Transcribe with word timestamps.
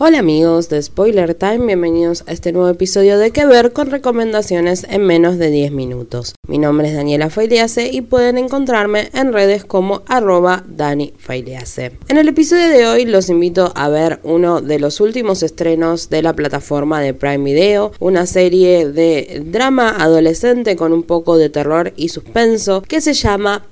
Hola 0.00 0.20
amigos 0.20 0.68
de 0.68 0.80
Spoiler 0.80 1.34
Time, 1.34 1.66
bienvenidos 1.66 2.22
a 2.28 2.32
este 2.32 2.52
nuevo 2.52 2.68
episodio 2.68 3.18
de 3.18 3.32
Que 3.32 3.46
Ver 3.46 3.72
con 3.72 3.90
recomendaciones 3.90 4.86
en 4.88 5.02
menos 5.02 5.38
de 5.38 5.50
10 5.50 5.72
minutos. 5.72 6.36
Mi 6.46 6.56
nombre 6.56 6.86
es 6.86 6.94
Daniela 6.94 7.30
Failease 7.30 7.90
y 7.92 8.02
pueden 8.02 8.38
encontrarme 8.38 9.10
en 9.12 9.32
redes 9.32 9.64
como 9.64 10.02
arroba 10.06 10.62
Dani 10.68 11.14
En 11.28 12.16
el 12.16 12.28
episodio 12.28 12.68
de 12.68 12.86
hoy 12.86 13.06
los 13.06 13.28
invito 13.28 13.72
a 13.74 13.88
ver 13.88 14.20
uno 14.22 14.60
de 14.60 14.78
los 14.78 15.00
últimos 15.00 15.42
estrenos 15.42 16.08
de 16.10 16.22
la 16.22 16.32
plataforma 16.32 17.00
de 17.00 17.12
Prime 17.12 17.42
Video, 17.42 17.90
una 17.98 18.26
serie 18.26 18.88
de 18.88 19.42
drama 19.46 19.96
adolescente 19.98 20.76
con 20.76 20.92
un 20.92 21.02
poco 21.02 21.36
de 21.36 21.50
terror 21.50 21.92
y 21.96 22.10
suspenso 22.10 22.82
que 22.82 23.00
se 23.00 23.14
llama 23.14 23.66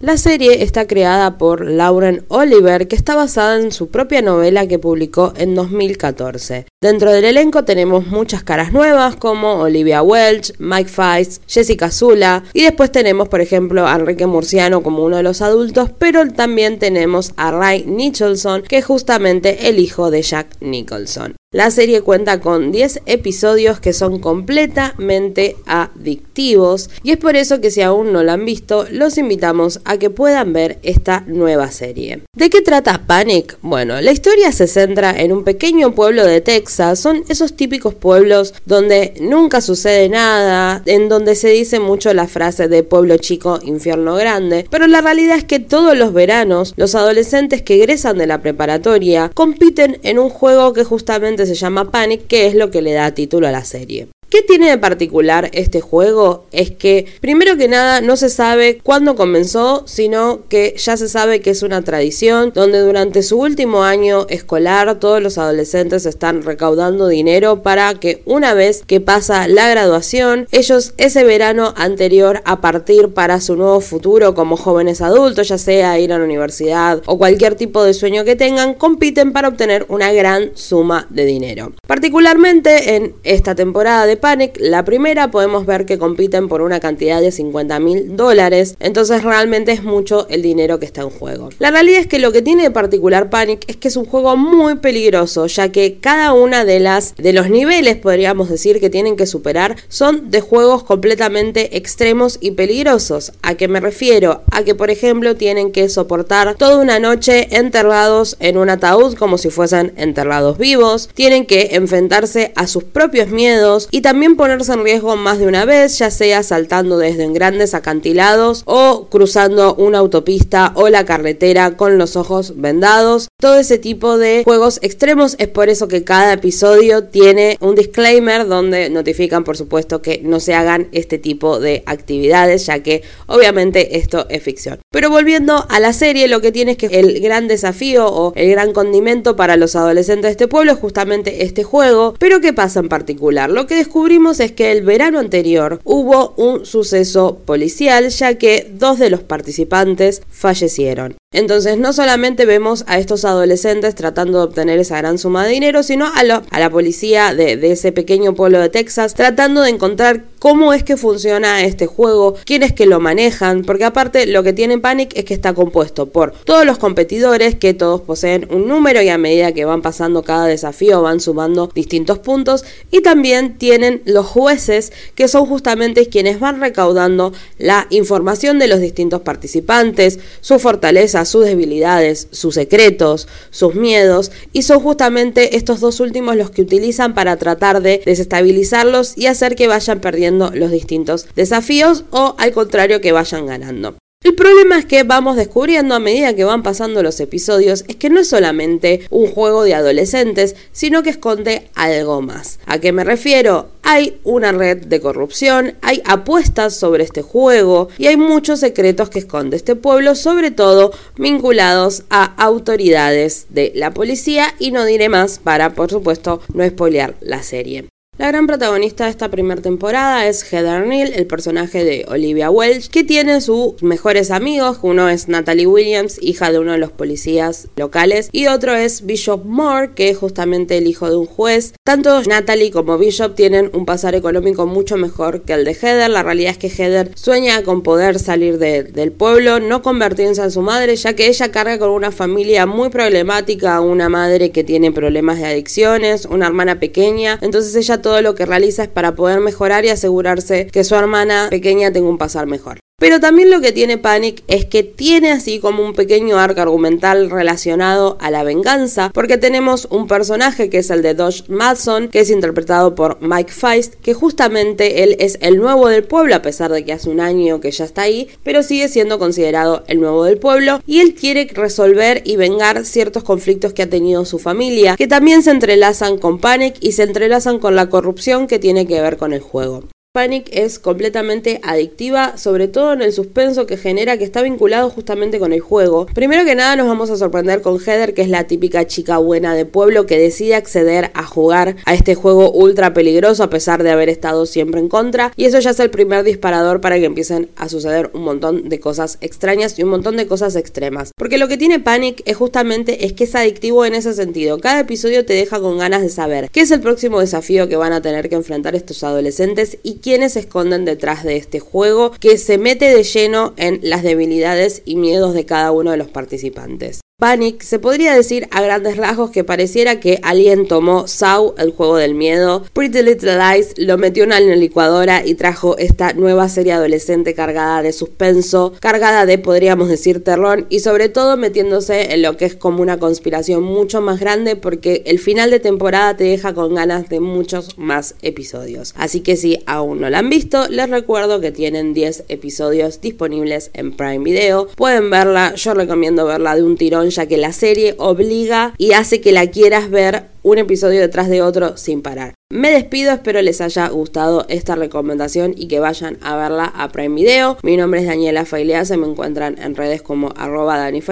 La 0.00 0.16
serie 0.18 0.62
está 0.62 0.86
creada 0.86 1.38
por 1.38 1.64
Lauren 1.64 2.24
Oliver, 2.28 2.86
que 2.86 2.96
está 2.96 3.14
basada 3.14 3.58
en 3.58 3.72
su 3.72 3.88
propia 3.88 4.20
novela 4.20 4.66
que 4.66 4.78
publicó 4.78 5.32
en 5.36 5.54
2014. 5.54 6.66
Dentro 6.82 7.10
del 7.10 7.24
elenco 7.24 7.64
tenemos 7.64 8.06
muchas 8.06 8.42
caras 8.42 8.72
nuevas 8.72 9.16
como 9.16 9.54
Olivia 9.54 10.02
Welch, 10.02 10.52
Mike 10.58 10.90
Feist, 10.90 11.42
Jessica 11.48 11.90
Zula 11.90 12.44
y 12.52 12.62
después 12.62 12.92
tenemos 12.92 13.28
por 13.28 13.40
ejemplo 13.40 13.86
a 13.86 13.96
Enrique 13.96 14.26
Murciano 14.26 14.82
como 14.82 15.02
uno 15.02 15.16
de 15.16 15.22
los 15.22 15.40
adultos, 15.40 15.90
pero 15.98 16.28
también 16.28 16.78
tenemos 16.78 17.32
a 17.36 17.50
Ray 17.50 17.84
Nicholson, 17.86 18.62
que 18.68 18.78
es 18.78 18.84
justamente 18.84 19.68
el 19.68 19.78
hijo 19.78 20.10
de 20.10 20.20
Jack 20.20 20.56
Nicholson. 20.60 21.37
La 21.50 21.70
serie 21.70 22.02
cuenta 22.02 22.40
con 22.40 22.72
10 22.72 23.04
episodios 23.06 23.80
que 23.80 23.94
son 23.94 24.18
completamente 24.18 25.56
adictivos 25.64 26.90
y 27.02 27.12
es 27.12 27.16
por 27.16 27.36
eso 27.36 27.62
que 27.62 27.70
si 27.70 27.80
aún 27.80 28.12
no 28.12 28.22
la 28.22 28.34
han 28.34 28.44
visto, 28.44 28.84
los 28.90 29.16
invitamos 29.16 29.80
a 29.86 29.96
que 29.96 30.10
puedan 30.10 30.52
ver 30.52 30.78
esta 30.82 31.24
nueva 31.26 31.70
serie. 31.70 32.20
¿De 32.36 32.50
qué 32.50 32.60
trata 32.60 33.06
Panic? 33.06 33.56
Bueno, 33.62 33.98
la 34.02 34.12
historia 34.12 34.52
se 34.52 34.66
centra 34.66 35.18
en 35.18 35.32
un 35.32 35.42
pequeño 35.42 35.94
pueblo 35.94 36.26
de 36.26 36.42
Texas, 36.42 36.98
son 37.00 37.24
esos 37.30 37.56
típicos 37.56 37.94
pueblos 37.94 38.52
donde 38.66 39.14
nunca 39.18 39.62
sucede 39.62 40.10
nada, 40.10 40.82
en 40.84 41.08
donde 41.08 41.34
se 41.34 41.48
dice 41.48 41.80
mucho 41.80 42.12
la 42.12 42.28
frase 42.28 42.68
de 42.68 42.82
pueblo 42.82 43.16
chico, 43.16 43.58
infierno 43.62 44.16
grande, 44.16 44.66
pero 44.68 44.86
la 44.86 45.00
realidad 45.00 45.38
es 45.38 45.44
que 45.44 45.60
todos 45.60 45.96
los 45.96 46.12
veranos 46.12 46.74
los 46.76 46.94
adolescentes 46.94 47.62
que 47.62 47.76
egresan 47.76 48.18
de 48.18 48.26
la 48.26 48.42
preparatoria 48.42 49.30
compiten 49.32 49.98
en 50.02 50.18
un 50.18 50.28
juego 50.28 50.74
que 50.74 50.84
justamente 50.84 51.37
se 51.46 51.54
llama 51.54 51.90
Panic, 51.90 52.26
que 52.26 52.46
es 52.46 52.54
lo 52.54 52.70
que 52.70 52.82
le 52.82 52.92
da 52.92 53.12
título 53.12 53.46
a 53.46 53.50
la 53.50 53.64
serie. 53.64 54.08
¿Qué 54.30 54.42
tiene 54.42 54.68
de 54.68 54.76
particular 54.76 55.48
este 55.54 55.80
juego? 55.80 56.44
Es 56.52 56.70
que, 56.70 57.06
primero 57.22 57.56
que 57.56 57.66
nada, 57.66 58.02
no 58.02 58.14
se 58.18 58.28
sabe 58.28 58.78
cuándo 58.82 59.16
comenzó, 59.16 59.84
sino 59.86 60.40
que 60.50 60.74
ya 60.76 60.98
se 60.98 61.08
sabe 61.08 61.40
que 61.40 61.48
es 61.48 61.62
una 61.62 61.80
tradición 61.80 62.52
donde 62.54 62.80
durante 62.80 63.22
su 63.22 63.38
último 63.40 63.84
año 63.84 64.26
escolar 64.28 64.98
todos 65.00 65.22
los 65.22 65.38
adolescentes 65.38 66.04
están 66.04 66.42
recaudando 66.42 67.08
dinero 67.08 67.62
para 67.62 67.94
que 67.94 68.22
una 68.26 68.52
vez 68.52 68.82
que 68.86 69.00
pasa 69.00 69.48
la 69.48 69.70
graduación, 69.70 70.46
ellos 70.52 70.92
ese 70.98 71.24
verano 71.24 71.72
anterior 71.78 72.42
a 72.44 72.60
partir 72.60 73.14
para 73.14 73.40
su 73.40 73.56
nuevo 73.56 73.80
futuro 73.80 74.34
como 74.34 74.58
jóvenes 74.58 75.00
adultos, 75.00 75.48
ya 75.48 75.56
sea 75.56 75.98
ir 75.98 76.12
a 76.12 76.18
la 76.18 76.24
universidad 76.24 77.02
o 77.06 77.16
cualquier 77.16 77.54
tipo 77.54 77.82
de 77.82 77.94
sueño 77.94 78.24
que 78.24 78.36
tengan, 78.36 78.74
compiten 78.74 79.32
para 79.32 79.48
obtener 79.48 79.86
una 79.88 80.12
gran 80.12 80.50
suma 80.54 81.06
de 81.08 81.24
dinero. 81.24 81.72
Particularmente 81.86 82.96
en 82.96 83.14
esta 83.24 83.54
temporada 83.54 84.04
de 84.04 84.17
Panic, 84.18 84.56
la 84.60 84.84
primera 84.84 85.30
podemos 85.30 85.66
ver 85.66 85.86
que 85.86 85.98
compiten 85.98 86.48
por 86.48 86.62
una 86.62 86.80
cantidad 86.80 87.20
de 87.20 87.32
50 87.32 87.80
mil 87.80 88.16
dólares, 88.16 88.76
entonces 88.80 89.22
realmente 89.22 89.72
es 89.72 89.82
mucho 89.82 90.26
el 90.28 90.42
dinero 90.42 90.78
que 90.78 90.86
está 90.86 91.02
en 91.02 91.10
juego. 91.10 91.50
La 91.58 91.70
realidad 91.70 92.00
es 92.00 92.06
que 92.06 92.18
lo 92.18 92.32
que 92.32 92.42
tiene 92.42 92.62
de 92.62 92.70
particular 92.70 93.30
Panic 93.30 93.64
es 93.66 93.76
que 93.76 93.88
es 93.88 93.96
un 93.96 94.04
juego 94.04 94.36
muy 94.36 94.76
peligroso, 94.76 95.46
ya 95.46 95.70
que 95.70 95.98
cada 96.00 96.32
una 96.32 96.64
de 96.64 96.80
las 96.80 97.14
de 97.16 97.32
los 97.32 97.50
niveles, 97.50 97.96
podríamos 97.96 98.48
decir, 98.48 98.80
que 98.80 98.90
tienen 98.90 99.16
que 99.16 99.26
superar 99.26 99.76
son 99.88 100.30
de 100.30 100.40
juegos 100.40 100.84
completamente 100.84 101.76
extremos 101.76 102.38
y 102.40 102.52
peligrosos. 102.52 103.32
¿A 103.42 103.54
qué 103.54 103.68
me 103.68 103.80
refiero? 103.80 104.42
A 104.50 104.62
que, 104.62 104.74
por 104.74 104.90
ejemplo, 104.90 105.36
tienen 105.36 105.72
que 105.72 105.88
soportar 105.88 106.56
toda 106.56 106.78
una 106.78 106.98
noche 106.98 107.48
enterrados 107.56 108.36
en 108.40 108.56
un 108.56 108.70
ataúd 108.70 109.14
como 109.14 109.38
si 109.38 109.50
fuesen 109.50 109.92
enterrados 109.96 110.58
vivos, 110.58 111.08
tienen 111.14 111.46
que 111.46 111.70
enfrentarse 111.72 112.52
a 112.56 112.66
sus 112.66 112.84
propios 112.84 113.28
miedos 113.28 113.88
y 113.90 114.00
también 114.00 114.07
ponerse 114.36 114.72
en 114.72 114.84
riesgo 114.84 115.16
más 115.16 115.38
de 115.38 115.46
una 115.46 115.64
vez, 115.66 115.98
ya 115.98 116.10
sea 116.10 116.42
saltando 116.42 116.96
desde 116.96 117.28
grandes 117.28 117.74
acantilados 117.74 118.62
o 118.64 119.06
cruzando 119.10 119.74
una 119.74 119.98
autopista 119.98 120.72
o 120.76 120.88
la 120.88 121.04
carretera 121.04 121.76
con 121.76 121.98
los 121.98 122.16
ojos 122.16 122.54
vendados. 122.56 123.28
Todo 123.38 123.58
ese 123.58 123.78
tipo 123.78 124.16
de 124.16 124.44
juegos 124.44 124.78
extremos 124.82 125.36
es 125.38 125.48
por 125.48 125.68
eso 125.68 125.88
que 125.88 126.04
cada 126.04 126.32
episodio 126.32 127.04
tiene 127.04 127.58
un 127.60 127.74
disclaimer 127.74 128.46
donde 128.46 128.88
notifican 128.88 129.44
por 129.44 129.56
supuesto 129.58 130.00
que 130.00 130.20
no 130.24 130.40
se 130.40 130.54
hagan 130.54 130.88
este 130.92 131.18
tipo 131.18 131.60
de 131.60 131.82
actividades, 131.84 132.66
ya 132.66 132.82
que 132.82 133.02
obviamente 133.26 133.98
esto 133.98 134.26
es 134.30 134.42
ficción. 134.42 134.78
Pero 134.90 135.10
volviendo 135.10 135.66
a 135.68 135.80
la 135.80 135.92
serie, 135.92 136.28
lo 136.28 136.40
que 136.40 136.50
tiene 136.50 136.72
es 136.72 136.78
que 136.78 136.86
el 136.86 137.20
gran 137.20 137.46
desafío 137.46 138.06
o 138.06 138.32
el 138.34 138.50
gran 138.50 138.72
condimento 138.72 139.36
para 139.36 139.56
los 139.56 139.76
adolescentes 139.76 140.28
de 140.28 140.30
este 140.30 140.48
pueblo 140.48 140.72
es 140.72 140.78
justamente 140.78 141.44
este 141.44 141.62
juego. 141.62 142.14
Pero 142.18 142.40
¿qué 142.40 142.54
pasa 142.54 142.80
en 142.80 142.88
particular? 142.88 143.50
Lo 143.50 143.66
que 143.66 143.74
descubrimos 143.74 143.97
es 144.40 144.52
que 144.52 144.72
el 144.72 144.82
verano 144.82 145.18
anterior 145.18 145.80
hubo 145.84 146.34
un 146.36 146.64
suceso 146.64 147.38
policial 147.44 148.08
ya 148.10 148.34
que 148.34 148.70
dos 148.72 148.98
de 148.98 149.10
los 149.10 149.20
participantes 149.20 150.22
fallecieron. 150.30 151.16
Entonces 151.30 151.76
no 151.76 151.92
solamente 151.92 152.46
vemos 152.46 152.84
a 152.86 152.98
estos 152.98 153.26
adolescentes 153.26 153.94
tratando 153.94 154.38
de 154.38 154.44
obtener 154.44 154.78
esa 154.78 154.96
gran 154.96 155.18
suma 155.18 155.44
de 155.44 155.52
dinero, 155.52 155.82
sino 155.82 156.06
a, 156.06 156.24
la 156.24 156.70
policía 156.70 157.34
de, 157.34 157.52
ese 157.70 157.92
pequeño 157.92 158.34
pueblo 158.34 158.58
de 158.58 158.70
Texas 158.70 159.12
tratando 159.12 159.60
de 159.60 159.68
encontrar 159.68 160.24
cómo 160.38 160.72
es 160.72 160.84
que 160.84 160.96
funciona 160.96 161.62
este 161.64 161.86
juego, 161.86 162.34
quiénes 162.46 162.72
que 162.72 162.86
lo 162.86 162.98
manejan, 162.98 163.60
porque 163.64 163.84
aparte 163.84 164.26
lo 164.26 164.42
que 164.42 164.54
tiene 164.54 164.78
Panic 164.78 165.12
es 165.16 165.26
que 165.26 165.34
está 165.34 165.52
compuesto 165.52 166.06
por 166.06 166.32
todos 166.32 166.64
los 166.64 166.78
competidores 166.78 167.56
que 167.56 167.74
todos 167.74 168.00
poseen 168.00 168.48
un 168.50 168.66
número 168.66 169.02
y 169.02 169.10
a 169.10 169.18
medida 169.18 169.52
que 169.52 169.66
van 169.66 169.82
pasando 169.82 170.22
cada 170.22 170.46
desafío 170.46 171.02
van 171.02 171.20
sumando 171.20 171.70
distintos 171.74 172.20
puntos 172.20 172.64
y 172.90 173.02
también 173.02 173.58
tienen 173.58 174.00
los 174.06 174.24
jueces 174.24 174.94
que 175.14 175.28
son 175.28 175.44
justamente 175.44 176.06
quienes 176.06 176.40
van 176.40 176.58
recaudando 176.58 177.34
la 177.58 177.86
información 177.90 178.58
de 178.58 178.68
los 178.68 178.80
distintos 178.80 179.20
participantes, 179.20 180.20
su 180.40 180.58
fortaleza 180.58 181.17
sus 181.24 181.44
debilidades, 181.44 182.28
sus 182.30 182.54
secretos, 182.54 183.28
sus 183.50 183.74
miedos, 183.74 184.30
y 184.52 184.62
son 184.62 184.80
justamente 184.80 185.56
estos 185.56 185.80
dos 185.80 186.00
últimos 186.00 186.36
los 186.36 186.50
que 186.50 186.62
utilizan 186.62 187.14
para 187.14 187.36
tratar 187.36 187.82
de 187.82 188.02
desestabilizarlos 188.04 189.16
y 189.16 189.26
hacer 189.26 189.54
que 189.54 189.68
vayan 189.68 190.00
perdiendo 190.00 190.50
los 190.54 190.70
distintos 190.70 191.26
desafíos 191.34 192.04
o 192.10 192.34
al 192.38 192.52
contrario 192.52 193.00
que 193.00 193.12
vayan 193.12 193.46
ganando. 193.46 193.96
El 194.28 194.34
problema 194.34 194.78
es 194.78 194.84
que 194.84 195.04
vamos 195.04 195.36
descubriendo 195.36 195.94
a 195.94 196.00
medida 196.00 196.34
que 196.34 196.44
van 196.44 196.64
pasando 196.64 197.02
los 197.02 197.20
episodios 197.20 197.84
es 197.86 197.96
que 197.96 198.10
no 198.10 198.18
es 198.20 198.28
solamente 198.28 199.06
un 199.10 199.28
juego 199.30 199.62
de 199.62 199.74
adolescentes, 199.74 200.56
sino 200.72 201.02
que 201.02 201.10
esconde 201.10 201.70
algo 201.74 202.20
más. 202.20 202.58
¿A 202.66 202.78
qué 202.78 202.92
me 202.92 203.04
refiero? 203.04 203.68
Hay 203.82 204.20
una 204.24 204.52
red 204.52 204.84
de 204.84 205.00
corrupción, 205.00 205.76
hay 205.82 206.02
apuestas 206.04 206.74
sobre 206.74 207.04
este 207.04 207.22
juego 207.22 207.88
y 207.96 208.08
hay 208.08 208.16
muchos 208.16 208.60
secretos 208.60 209.08
que 209.08 209.20
esconde 209.20 209.56
este 209.56 209.76
pueblo, 209.76 210.16
sobre 210.16 210.50
todo 210.50 210.92
vinculados 211.16 212.02
a 212.10 212.24
autoridades 212.42 213.46
de 213.50 213.72
la 213.76 213.94
policía 213.94 214.52
y 214.58 214.72
no 214.72 214.84
diré 214.84 215.08
más 215.08 215.38
para, 215.38 215.74
por 215.74 215.90
supuesto, 215.90 216.42
no 216.52 216.68
spoilear 216.68 217.14
la 217.20 217.42
serie. 217.42 217.88
La 218.18 218.26
gran 218.26 218.48
protagonista 218.48 219.04
de 219.04 219.10
esta 219.10 219.30
primera 219.30 219.62
temporada 219.62 220.26
es 220.26 220.42
Heather 220.42 220.84
Neal, 220.84 221.12
el 221.14 221.28
personaje 221.28 221.84
de 221.84 222.04
Olivia 222.08 222.50
Welch, 222.50 222.88
que 222.88 223.04
tiene 223.04 223.40
sus 223.40 223.80
mejores 223.80 224.32
amigos. 224.32 224.80
Uno 224.82 225.08
es 225.08 225.28
Natalie 225.28 225.68
Williams, 225.68 226.18
hija 226.20 226.50
de 226.50 226.58
uno 226.58 226.72
de 226.72 226.78
los 226.78 226.90
policías 226.90 227.68
locales, 227.76 228.28
y 228.32 228.48
otro 228.48 228.74
es 228.74 229.06
Bishop 229.06 229.44
Moore, 229.44 229.92
que 229.94 230.08
es 230.08 230.18
justamente 230.18 230.78
el 230.78 230.88
hijo 230.88 231.08
de 231.08 231.14
un 231.14 231.26
juez. 231.26 231.74
Tanto 231.84 232.20
Natalie 232.24 232.72
como 232.72 232.98
Bishop 232.98 233.36
tienen 233.36 233.70
un 233.72 233.86
pasar 233.86 234.16
económico 234.16 234.66
mucho 234.66 234.96
mejor 234.96 235.42
que 235.42 235.52
el 235.52 235.64
de 235.64 235.74
Heather. 235.74 236.10
La 236.10 236.24
realidad 236.24 236.50
es 236.50 236.58
que 236.58 236.70
Heather 236.70 237.12
sueña 237.14 237.62
con 237.62 237.84
poder 237.84 238.18
salir 238.18 238.58
del 238.58 239.12
pueblo, 239.12 239.60
no 239.60 239.80
convertirse 239.80 240.42
en 240.42 240.50
su 240.50 240.62
madre, 240.62 240.96
ya 240.96 241.14
que 241.14 241.28
ella 241.28 241.52
carga 241.52 241.78
con 241.78 241.90
una 241.90 242.10
familia 242.10 242.66
muy 242.66 242.88
problemática, 242.88 243.80
una 243.80 244.08
madre 244.08 244.50
que 244.50 244.64
tiene 244.64 244.90
problemas 244.90 245.38
de 245.38 245.46
adicciones, 245.46 246.24
una 246.24 246.48
hermana 246.48 246.80
pequeña. 246.80 247.38
Entonces 247.42 247.76
ella 247.76 248.02
todo 248.08 248.22
lo 248.22 248.34
que 248.34 248.46
realiza 248.46 248.84
es 248.84 248.88
para 248.88 249.14
poder 249.14 249.40
mejorar 249.40 249.84
y 249.84 249.90
asegurarse 249.90 250.68
que 250.68 250.82
su 250.82 250.94
hermana 250.94 251.48
pequeña 251.50 251.92
tenga 251.92 252.08
un 252.08 252.16
pasar 252.16 252.46
mejor. 252.46 252.78
Pero 253.00 253.20
también 253.20 253.48
lo 253.48 253.60
que 253.60 253.70
tiene 253.70 253.96
Panic 253.96 254.42
es 254.48 254.64
que 254.64 254.82
tiene 254.82 255.30
así 255.30 255.60
como 255.60 255.84
un 255.84 255.92
pequeño 255.92 256.36
arco 256.36 256.62
argumental 256.62 257.30
relacionado 257.30 258.18
a 258.20 258.32
la 258.32 258.42
venganza, 258.42 259.12
porque 259.14 259.38
tenemos 259.38 259.86
un 259.88 260.08
personaje 260.08 260.68
que 260.68 260.78
es 260.78 260.90
el 260.90 261.02
de 261.02 261.14
Dodge 261.14 261.44
Madson, 261.48 262.08
que 262.08 262.18
es 262.18 262.28
interpretado 262.28 262.96
por 262.96 263.22
Mike 263.22 263.52
Feist, 263.52 263.94
que 263.94 264.14
justamente 264.14 265.04
él 265.04 265.14
es 265.20 265.38
el 265.42 265.58
nuevo 265.58 265.86
del 265.86 266.02
pueblo, 266.02 266.34
a 266.34 266.42
pesar 266.42 266.72
de 266.72 266.84
que 266.84 266.92
hace 266.92 267.08
un 267.08 267.20
año 267.20 267.60
que 267.60 267.70
ya 267.70 267.84
está 267.84 268.02
ahí, 268.02 268.30
pero 268.42 268.64
sigue 268.64 268.88
siendo 268.88 269.20
considerado 269.20 269.84
el 269.86 270.00
nuevo 270.00 270.24
del 270.24 270.38
pueblo, 270.38 270.80
y 270.84 270.98
él 270.98 271.14
quiere 271.14 271.48
resolver 271.54 272.22
y 272.24 272.34
vengar 272.34 272.84
ciertos 272.84 273.22
conflictos 273.22 273.74
que 273.74 273.82
ha 273.82 273.88
tenido 273.88 274.24
su 274.24 274.40
familia, 274.40 274.96
que 274.96 275.06
también 275.06 275.44
se 275.44 275.52
entrelazan 275.52 276.18
con 276.18 276.40
Panic 276.40 276.74
y 276.80 276.90
se 276.90 277.04
entrelazan 277.04 277.60
con 277.60 277.76
la 277.76 277.88
corrupción 277.88 278.48
que 278.48 278.58
tiene 278.58 278.88
que 278.88 279.00
ver 279.00 279.18
con 279.18 279.32
el 279.32 279.40
juego. 279.40 279.84
Panic 280.18 280.48
es 280.50 280.80
completamente 280.80 281.60
adictiva, 281.62 282.38
sobre 282.38 282.66
todo 282.66 282.92
en 282.92 283.02
el 283.02 283.12
suspenso 283.12 283.66
que 283.66 283.76
genera 283.76 284.18
que 284.18 284.24
está 284.24 284.42
vinculado 284.42 284.90
justamente 284.90 285.38
con 285.38 285.52
el 285.52 285.60
juego. 285.60 286.06
Primero 286.06 286.44
que 286.44 286.56
nada 286.56 286.74
nos 286.74 286.88
vamos 286.88 287.08
a 287.10 287.16
sorprender 287.16 287.62
con 287.62 287.78
Heather, 287.78 288.14
que 288.14 288.22
es 288.22 288.28
la 288.28 288.48
típica 288.48 288.84
chica 288.84 289.18
buena 289.18 289.54
de 289.54 289.64
pueblo 289.64 290.06
que 290.06 290.18
decide 290.18 290.56
acceder 290.56 291.12
a 291.14 291.22
jugar 291.24 291.76
a 291.84 291.94
este 291.94 292.16
juego 292.16 292.50
ultra 292.50 292.94
peligroso 292.94 293.44
a 293.44 293.48
pesar 293.48 293.84
de 293.84 293.92
haber 293.92 294.08
estado 294.08 294.44
siempre 294.44 294.80
en 294.80 294.88
contra. 294.88 295.32
Y 295.36 295.44
eso 295.44 295.60
ya 295.60 295.70
es 295.70 295.78
el 295.78 295.90
primer 295.90 296.24
disparador 296.24 296.80
para 296.80 296.98
que 296.98 297.04
empiecen 297.04 297.50
a 297.54 297.68
suceder 297.68 298.10
un 298.12 298.22
montón 298.22 298.68
de 298.68 298.80
cosas 298.80 299.18
extrañas 299.20 299.78
y 299.78 299.84
un 299.84 299.90
montón 299.90 300.16
de 300.16 300.26
cosas 300.26 300.56
extremas. 300.56 301.12
Porque 301.16 301.38
lo 301.38 301.46
que 301.46 301.58
tiene 301.58 301.78
Panic 301.78 302.22
es 302.24 302.36
justamente 302.36 303.06
es 303.06 303.12
que 303.12 303.22
es 303.22 303.36
adictivo 303.36 303.84
en 303.84 303.94
ese 303.94 304.14
sentido. 304.14 304.58
Cada 304.58 304.80
episodio 304.80 305.24
te 305.24 305.34
deja 305.34 305.60
con 305.60 305.78
ganas 305.78 306.02
de 306.02 306.08
saber 306.08 306.50
qué 306.50 306.62
es 306.62 306.72
el 306.72 306.80
próximo 306.80 307.20
desafío 307.20 307.68
que 307.68 307.76
van 307.76 307.92
a 307.92 308.02
tener 308.02 308.28
que 308.28 308.34
enfrentar 308.34 308.74
estos 308.74 309.04
adolescentes 309.04 309.78
y 309.84 310.00
quiénes 310.08 310.32
se 310.32 310.40
esconden 310.40 310.86
detrás 310.86 311.22
de 311.22 311.36
este 311.36 311.60
juego 311.60 312.12
que 312.12 312.38
se 312.38 312.56
mete 312.56 312.86
de 312.86 313.02
lleno 313.02 313.52
en 313.58 313.78
las 313.82 314.02
debilidades 314.02 314.80
y 314.86 314.96
miedos 314.96 315.34
de 315.34 315.44
cada 315.44 315.70
uno 315.70 315.90
de 315.90 315.98
los 315.98 316.08
participantes. 316.08 317.02
Panic 317.20 317.62
se 317.62 317.80
podría 317.80 318.14
decir 318.14 318.46
a 318.52 318.62
grandes 318.62 318.96
rasgos 318.96 319.32
que 319.32 319.42
pareciera 319.42 319.98
que 319.98 320.20
alguien 320.22 320.68
tomó 320.68 321.08
Saw, 321.08 321.56
el 321.58 321.72
juego 321.72 321.96
del 321.96 322.14
miedo, 322.14 322.62
Pretty 322.72 323.02
Little 323.02 323.36
Lies, 323.36 323.74
lo 323.76 323.98
metió 323.98 324.22
en 324.22 324.30
la 324.30 324.38
licuadora 324.38 325.26
y 325.26 325.34
trajo 325.34 325.76
esta 325.78 326.12
nueva 326.12 326.48
serie 326.48 326.74
adolescente 326.74 327.34
cargada 327.34 327.82
de 327.82 327.92
suspenso, 327.92 328.72
cargada 328.78 329.26
de 329.26 329.36
podríamos 329.36 329.88
decir 329.88 330.22
terror 330.22 330.66
y 330.68 330.78
sobre 330.78 331.08
todo 331.08 331.36
metiéndose 331.36 332.14
en 332.14 332.22
lo 332.22 332.36
que 332.36 332.44
es 332.44 332.54
como 332.54 332.82
una 332.82 333.00
conspiración 333.00 333.64
mucho 333.64 334.00
más 334.00 334.20
grande 334.20 334.54
porque 334.54 335.02
el 335.04 335.18
final 335.18 335.50
de 335.50 335.58
temporada 335.58 336.16
te 336.16 336.22
deja 336.22 336.54
con 336.54 336.76
ganas 336.76 337.08
de 337.08 337.18
muchos 337.18 337.76
más 337.78 338.14
episodios. 338.22 338.94
Así 338.96 339.22
que 339.22 339.36
si 339.36 339.58
aún 339.66 340.00
no 340.00 340.08
la 340.08 340.20
han 340.20 340.30
visto, 340.30 340.68
les 340.68 340.88
recuerdo 340.88 341.40
que 341.40 341.50
tienen 341.50 341.94
10 341.94 342.26
episodios 342.28 343.00
disponibles 343.00 343.72
en 343.74 343.96
Prime 343.96 344.20
Video. 344.20 344.68
Pueden 344.76 345.10
verla, 345.10 345.56
yo 345.56 345.74
recomiendo 345.74 346.24
verla 346.24 346.54
de 346.54 346.62
un 346.62 346.76
tirón 346.76 347.07
ya 347.10 347.26
que 347.26 347.36
la 347.36 347.52
serie 347.52 347.94
obliga 347.98 348.74
y 348.78 348.92
hace 348.92 349.20
que 349.20 349.32
la 349.32 349.46
quieras 349.46 349.90
ver 349.90 350.24
un 350.42 350.58
episodio 350.58 351.00
detrás 351.00 351.28
de 351.28 351.42
otro 351.42 351.76
sin 351.76 352.02
parar. 352.02 352.34
Me 352.50 352.70
despido, 352.70 353.12
espero 353.12 353.42
les 353.42 353.60
haya 353.60 353.88
gustado 353.88 354.46
esta 354.48 354.74
recomendación 354.74 355.54
y 355.56 355.68
que 355.68 355.80
vayan 355.80 356.16
a 356.22 356.36
verla 356.36 356.64
a 356.64 356.88
Prime 356.88 357.14
Video. 357.14 357.58
Mi 357.62 357.76
nombre 357.76 358.00
es 358.00 358.06
Daniela 358.06 358.46
Failease, 358.46 358.96
me 358.96 359.06
encuentran 359.06 359.58
en 359.60 359.76
redes 359.76 360.00
como 360.00 360.32
arroba 360.36 360.78
Dani 360.78 361.02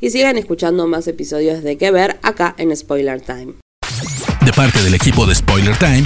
y 0.00 0.10
sigan 0.10 0.38
escuchando 0.38 0.86
más 0.86 1.08
episodios 1.08 1.62
de 1.62 1.76
que 1.76 1.90
ver 1.90 2.18
acá 2.22 2.54
en 2.58 2.76
Spoiler 2.76 3.20
Time. 3.20 3.54
De 4.44 4.52
parte 4.52 4.82
del 4.82 4.94
equipo 4.94 5.26
de 5.26 5.34
Spoiler 5.34 5.76
Time, 5.76 6.04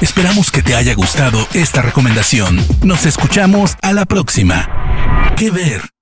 esperamos 0.00 0.50
que 0.50 0.62
te 0.62 0.74
haya 0.74 0.94
gustado 0.94 1.38
esta 1.54 1.82
recomendación. 1.82 2.58
Nos 2.82 3.06
escuchamos 3.06 3.76
a 3.82 3.92
la 3.92 4.04
próxima. 4.04 5.34
Que 5.36 5.50
ver. 5.50 5.99